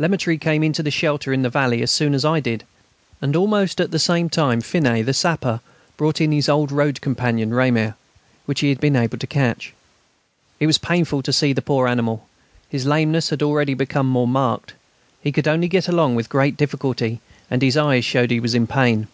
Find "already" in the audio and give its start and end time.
13.40-13.74